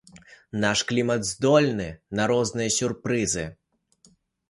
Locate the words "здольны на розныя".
1.33-2.75